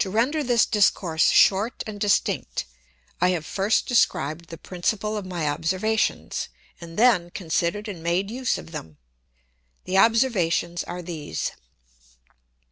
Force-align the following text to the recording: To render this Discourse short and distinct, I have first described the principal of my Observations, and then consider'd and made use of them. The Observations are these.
To 0.00 0.10
render 0.10 0.42
this 0.42 0.66
Discourse 0.66 1.30
short 1.30 1.84
and 1.86 2.00
distinct, 2.00 2.66
I 3.20 3.28
have 3.28 3.46
first 3.46 3.86
described 3.86 4.48
the 4.48 4.58
principal 4.58 5.16
of 5.16 5.24
my 5.24 5.48
Observations, 5.48 6.48
and 6.80 6.98
then 6.98 7.30
consider'd 7.30 7.86
and 7.86 8.02
made 8.02 8.32
use 8.32 8.58
of 8.58 8.72
them. 8.72 8.98
The 9.84 9.96
Observations 9.96 10.82
are 10.82 11.02
these. 11.02 11.52